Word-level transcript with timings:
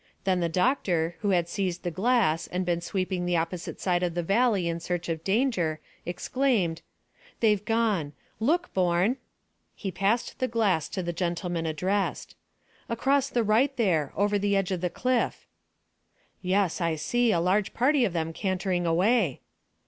Then 0.23 0.39
the 0.39 0.49
doctor, 0.49 1.15
who 1.19 1.29
had 1.29 1.47
seized 1.47 1.83
the 1.83 1.91
glass 1.91 2.47
and 2.47 2.65
been 2.65 2.81
sweeping 2.81 3.27
the 3.27 3.37
opposite 3.37 3.79
side 3.79 4.01
of 4.01 4.15
the 4.15 4.23
valley 4.23 4.67
in 4.67 4.79
search 4.79 5.09
of 5.09 5.23
danger, 5.23 5.79
exclaimed 6.07 6.81
"They've 7.39 7.63
gone. 7.63 8.13
Look, 8.39 8.73
Bourne." 8.73 9.17
He 9.75 9.91
passed 9.91 10.39
the 10.39 10.47
glass 10.47 10.89
to 10.89 11.03
the 11.03 11.13
gentleman 11.13 11.67
addressed. 11.67 12.35
"Across 12.89 13.29
the 13.29 13.43
right, 13.43 13.77
there, 13.77 14.11
over 14.15 14.39
the 14.39 14.55
edge 14.55 14.71
of 14.71 14.81
the 14.81 14.89
cliff." 14.89 15.45
"Yes, 16.41 16.81
I 16.81 16.95
see; 16.95 17.31
a 17.31 17.39
large 17.39 17.71
party 17.71 18.03
of 18.03 18.11
them 18.13 18.33
cantering 18.33 18.87
away." 18.87 19.41